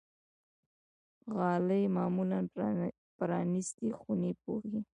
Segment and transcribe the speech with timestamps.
[1.35, 2.39] غالۍ معمولا
[3.17, 4.79] پرانيستې خونې پوښي.